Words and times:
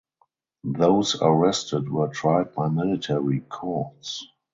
Those 0.63 1.21
arrested 1.21 1.87
were 1.87 2.07
tried 2.07 2.55
by 2.55 2.69
military 2.69 3.41
courts. 3.41 4.25